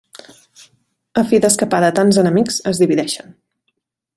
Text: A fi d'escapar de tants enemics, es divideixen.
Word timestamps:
A 1.21 1.23
fi 1.33 1.39
d'escapar 1.43 1.81
de 1.85 1.91
tants 1.99 2.19
enemics, 2.25 2.59
es 2.73 2.81
divideixen. 2.85 3.33